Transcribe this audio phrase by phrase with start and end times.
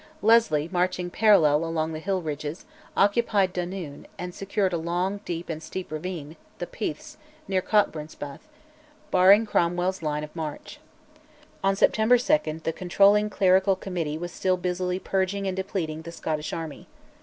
[0.23, 2.65] Leslie, marching parallel along the hill ridges,
[2.97, 8.39] occupied Doonhill and secured a long, deep, and steep ravine, "the Peaths," near Cockburnspath,
[9.11, 10.79] barring Cromwell's line of march.
[11.63, 16.51] On September 2 the controlling clerical Committee was still busily purging and depleting the Scottish
[16.51, 16.87] army.